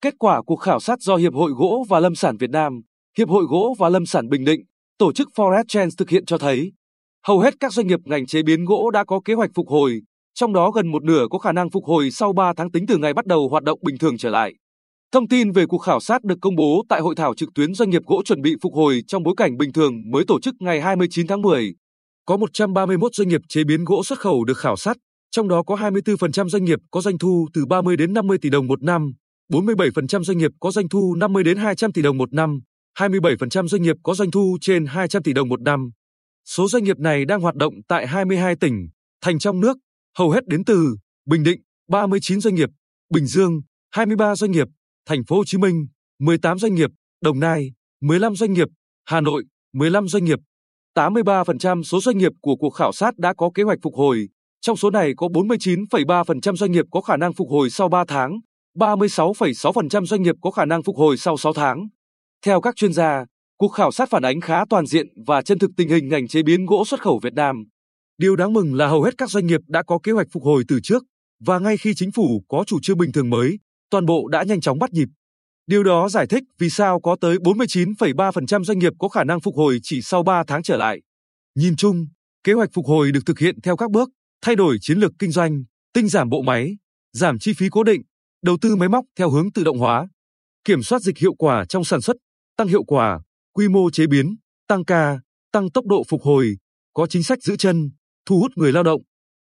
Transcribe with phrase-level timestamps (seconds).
[0.00, 2.80] kết quả cuộc khảo sát do Hiệp hội Gỗ và Lâm sản Việt Nam,
[3.18, 4.60] Hiệp hội Gỗ và Lâm sản Bình Định,
[4.98, 6.72] tổ chức Forest Trends thực hiện cho thấy,
[7.26, 10.00] hầu hết các doanh nghiệp ngành chế biến gỗ đã có kế hoạch phục hồi,
[10.34, 12.98] trong đó gần một nửa có khả năng phục hồi sau 3 tháng tính từ
[12.98, 14.54] ngày bắt đầu hoạt động bình thường trở lại.
[15.12, 17.90] Thông tin về cuộc khảo sát được công bố tại hội thảo trực tuyến doanh
[17.90, 20.80] nghiệp gỗ chuẩn bị phục hồi trong bối cảnh bình thường mới tổ chức ngày
[20.80, 21.74] 29 tháng 10.
[22.26, 24.96] Có 131 doanh nghiệp chế biến gỗ xuất khẩu được khảo sát,
[25.30, 28.66] trong đó có 24% doanh nghiệp có doanh thu từ 30 đến 50 tỷ đồng
[28.66, 29.12] một năm,
[29.52, 32.60] 47% doanh nghiệp có doanh thu 50 đến 200 tỷ đồng một năm,
[32.98, 35.90] 27% doanh nghiệp có doanh thu trên 200 tỷ đồng một năm.
[36.44, 38.88] Số doanh nghiệp này đang hoạt động tại 22 tỉnh,
[39.22, 39.76] thành trong nước,
[40.18, 40.96] hầu hết đến từ
[41.26, 41.60] Bình Định,
[41.90, 42.68] 39 doanh nghiệp,
[43.14, 43.60] Bình Dương,
[43.90, 44.68] 23 doanh nghiệp,
[45.06, 45.86] Thành phố Hồ Chí Minh,
[46.20, 46.90] 18 doanh nghiệp,
[47.22, 48.68] Đồng Nai, 15 doanh nghiệp,
[49.04, 50.38] Hà Nội, 15 doanh nghiệp.
[50.94, 54.28] 83% số doanh nghiệp của cuộc khảo sát đã có kế hoạch phục hồi,
[54.60, 58.40] trong số này có 49,3% doanh nghiệp có khả năng phục hồi sau 3 tháng,
[58.76, 61.88] 36,6% doanh nghiệp có khả năng phục hồi sau 6 tháng.
[62.44, 63.24] Theo các chuyên gia,
[63.58, 66.42] cuộc khảo sát phản ánh khá toàn diện và chân thực tình hình ngành chế
[66.42, 67.64] biến gỗ xuất khẩu Việt Nam.
[68.18, 70.64] Điều đáng mừng là hầu hết các doanh nghiệp đã có kế hoạch phục hồi
[70.68, 71.04] từ trước
[71.40, 73.58] và ngay khi chính phủ có chủ trương bình thường mới,
[73.90, 75.08] toàn bộ đã nhanh chóng bắt nhịp.
[75.66, 79.54] Điều đó giải thích vì sao có tới 49,3% doanh nghiệp có khả năng phục
[79.56, 81.00] hồi chỉ sau 3 tháng trở lại.
[81.54, 82.06] Nhìn chung,
[82.44, 84.10] kế hoạch phục hồi được thực hiện theo các bước,
[84.42, 85.64] thay đổi chiến lược kinh doanh,
[85.94, 86.76] tinh giảm bộ máy,
[87.12, 88.02] giảm chi phí cố định,
[88.46, 90.08] đầu tư máy móc theo hướng tự động hóa,
[90.64, 92.16] kiểm soát dịch hiệu quả trong sản xuất,
[92.56, 93.20] tăng hiệu quả,
[93.52, 94.36] quy mô chế biến,
[94.68, 95.20] tăng ca,
[95.52, 96.56] tăng tốc độ phục hồi,
[96.92, 97.90] có chính sách giữ chân,
[98.26, 99.02] thu hút người lao động.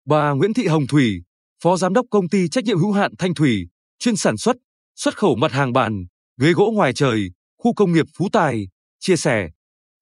[0.07, 1.23] Bà Nguyễn Thị Hồng Thủy,
[1.63, 4.57] Phó Giám đốc Công ty Trách nhiệm hữu hạn Thanh Thủy, chuyên sản xuất,
[4.97, 6.05] xuất khẩu mặt hàng bàn,
[6.41, 8.69] ghế gỗ ngoài trời, khu công nghiệp Phú Tài,
[9.01, 9.51] chia sẻ.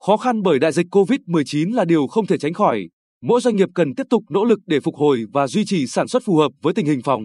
[0.07, 2.89] Khó khăn bởi đại dịch COVID-19 là điều không thể tránh khỏi.
[3.23, 6.09] Mỗi doanh nghiệp cần tiếp tục nỗ lực để phục hồi và duy trì sản
[6.09, 7.23] xuất phù hợp với tình hình phòng,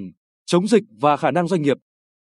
[0.48, 1.78] chống dịch và khả năng doanh nghiệp.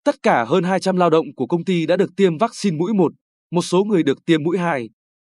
[0.05, 3.13] Tất cả hơn 200 lao động của công ty đã được tiêm vaccine mũi 1,
[3.51, 4.89] một số người được tiêm mũi 2.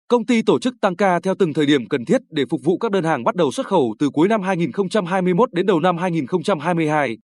[0.09, 2.79] Công ty tổ chức tăng ca theo từng thời điểm cần thiết để phục vụ
[2.79, 7.19] các đơn hàng bắt đầu xuất khẩu từ cuối năm 2021 đến đầu năm 2022.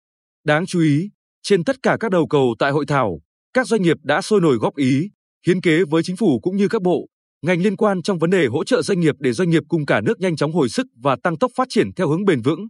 [0.44, 1.10] Đáng chú ý,
[1.42, 3.20] trên tất cả các đầu cầu tại hội thảo,
[3.52, 5.10] các doanh nghiệp đã sôi nổi góp ý,
[5.46, 7.06] hiến kế với chính phủ cũng như các bộ,
[7.42, 10.00] ngành liên quan trong vấn đề hỗ trợ doanh nghiệp để doanh nghiệp cùng cả
[10.00, 12.66] nước nhanh chóng hồi sức và tăng tốc phát triển theo hướng bền vững.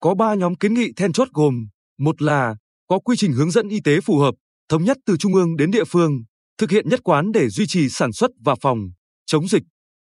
[0.00, 2.56] Có 3 nhóm kiến nghị then chốt gồm: một là
[2.88, 4.34] có quy trình hướng dẫn y tế phù hợp,
[4.68, 6.22] thống nhất từ trung ương đến địa phương,
[6.58, 8.78] thực hiện nhất quán để duy trì sản xuất và phòng
[9.26, 9.62] chống dịch.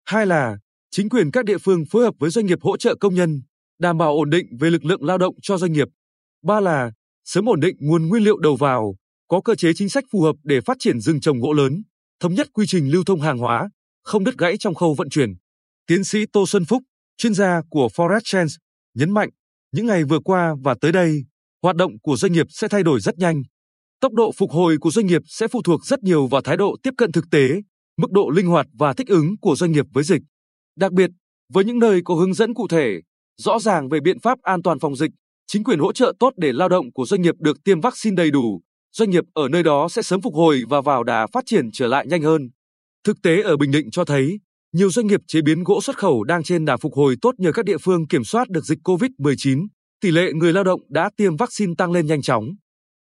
[0.06, 0.58] Hai là
[0.92, 3.42] chính quyền các địa phương phối hợp với doanh nghiệp hỗ trợ công nhân,
[3.80, 5.88] đảm bảo ổn định về lực lượng lao động cho doanh nghiệp.
[6.44, 6.92] Ba là
[7.26, 8.96] sớm ổn định nguồn nguyên liệu đầu vào,
[9.28, 11.84] có cơ chế chính sách phù hợp để phát triển rừng trồng gỗ lớn,
[12.20, 13.70] thống nhất quy trình lưu thông hàng hóa,
[14.04, 15.34] không đứt gãy trong khâu vận chuyển.
[15.88, 16.84] Tiến sĩ Tô Xuân Phúc,
[17.18, 18.56] chuyên gia của Forest Trends,
[18.94, 19.30] nhấn mạnh,
[19.72, 21.24] những ngày vừa qua và tới đây,
[21.64, 23.44] hoạt động của doanh nghiệp sẽ thay đổi rất nhanh.
[24.00, 26.76] Tốc độ phục hồi của doanh nghiệp sẽ phụ thuộc rất nhiều vào thái độ
[26.84, 27.50] tiếp cận thực tế,
[27.98, 30.22] mức độ linh hoạt và thích ứng của doanh nghiệp với dịch.
[30.78, 31.10] Đặc biệt,
[31.54, 33.02] với những nơi có hướng dẫn cụ thể,
[33.38, 35.12] rõ ràng về biện pháp an toàn phòng dịch,
[35.48, 38.32] chính quyền hỗ trợ tốt để lao động của doanh nghiệp được tiêm vaccine đầy
[38.32, 41.72] đủ, doanh nghiệp ở nơi đó sẽ sớm phục hồi và vào đà phát triển
[41.74, 42.50] trở lại nhanh hơn.
[43.04, 44.40] Thực tế ở Bình Định cho thấy,
[44.74, 47.52] nhiều doanh nghiệp chế biến gỗ xuất khẩu đang trên đà phục hồi tốt nhờ
[47.52, 49.68] các địa phương kiểm soát được dịch COVID-19,
[50.04, 52.46] tỷ lệ người lao động đã tiêm vaccine tăng lên nhanh chóng.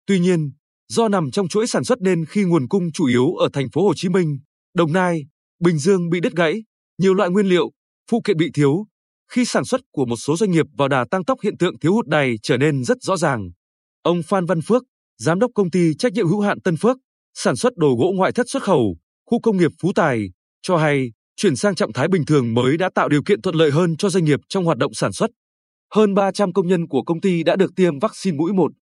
[0.07, 0.51] Tuy nhiên,
[0.89, 3.87] do nằm trong chuỗi sản xuất nên khi nguồn cung chủ yếu ở thành phố
[3.87, 4.39] Hồ Chí Minh,
[4.75, 5.27] Đồng Nai,
[5.61, 6.65] Bình Dương bị đứt gãy,
[6.99, 7.71] nhiều loại nguyên liệu,
[8.11, 8.87] phụ kiện bị thiếu,
[9.31, 11.93] khi sản xuất của một số doanh nghiệp vào đà tăng tốc hiện tượng thiếu
[11.93, 13.51] hụt này trở nên rất rõ ràng.
[14.03, 14.83] Ông Phan Văn Phước,
[15.19, 16.97] giám đốc công ty trách nhiệm hữu hạn Tân Phước,
[17.35, 20.29] sản xuất đồ gỗ ngoại thất xuất khẩu, khu công nghiệp Phú Tài,
[20.63, 23.71] cho hay chuyển sang trạng thái bình thường mới đã tạo điều kiện thuận lợi
[23.71, 25.31] hơn cho doanh nghiệp trong hoạt động sản xuất.
[25.95, 28.73] Hơn 300 công nhân của công ty đã được tiêm vaccine mũi 1.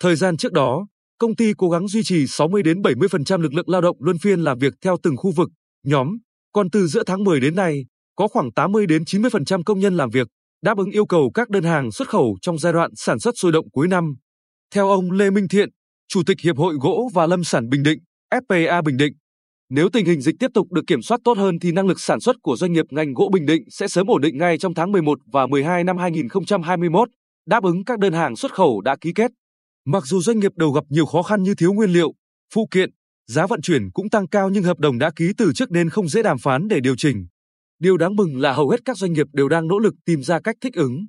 [0.00, 0.86] Thời gian trước đó,
[1.18, 4.40] công ty cố gắng duy trì 60 đến 70% lực lượng lao động luân phiên
[4.40, 5.48] làm việc theo từng khu vực,
[5.86, 6.18] nhóm,
[6.52, 7.84] còn từ giữa tháng 10 đến nay,
[8.16, 10.28] có khoảng 80 đến 90% công nhân làm việc,
[10.62, 13.52] đáp ứng yêu cầu các đơn hàng xuất khẩu trong giai đoạn sản xuất sôi
[13.52, 14.14] động cuối năm.
[14.74, 15.68] Theo ông Lê Minh Thiện,
[16.08, 17.98] Chủ tịch Hiệp hội Gỗ và Lâm sản Bình Định,
[18.34, 19.12] FPA Bình Định,
[19.74, 22.20] nếu tình hình dịch tiếp tục được kiểm soát tốt hơn thì năng lực sản
[22.20, 24.92] xuất của doanh nghiệp ngành gỗ Bình Định sẽ sớm ổn định ngay trong tháng
[24.92, 27.08] 11 và 12 năm 2021,
[27.46, 29.30] đáp ứng các đơn hàng xuất khẩu đã ký kết.
[29.84, 32.12] Mặc dù doanh nghiệp đầu gặp nhiều khó khăn như thiếu nguyên liệu,
[32.54, 32.90] phụ kiện,
[33.26, 36.08] giá vận chuyển cũng tăng cao nhưng hợp đồng đã ký từ trước nên không
[36.08, 37.26] dễ đàm phán để điều chỉnh.
[37.78, 40.40] Điều đáng mừng là hầu hết các doanh nghiệp đều đang nỗ lực tìm ra
[40.40, 41.06] cách thích ứng.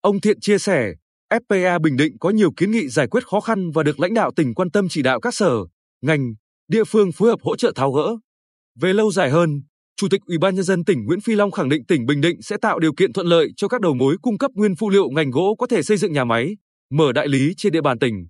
[0.00, 0.92] Ông Thiện chia sẻ,
[1.30, 4.30] FPA Bình Định có nhiều kiến nghị giải quyết khó khăn và được lãnh đạo
[4.36, 5.56] tỉnh quan tâm chỉ đạo các sở,
[6.02, 6.34] ngành,
[6.68, 8.16] địa phương phối hợp hỗ trợ tháo gỡ.
[8.80, 9.62] Về lâu dài hơn,
[9.96, 12.42] Chủ tịch Ủy ban nhân dân tỉnh Nguyễn Phi Long khẳng định tỉnh Bình Định
[12.42, 15.10] sẽ tạo điều kiện thuận lợi cho các đầu mối cung cấp nguyên phụ liệu
[15.10, 16.56] ngành gỗ có thể xây dựng nhà máy,
[16.90, 18.26] mở đại lý trên địa bàn tỉnh.